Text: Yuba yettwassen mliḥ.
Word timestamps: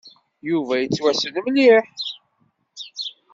Yuba 0.49 0.73
yettwassen 0.77 1.33
mliḥ. 1.45 1.85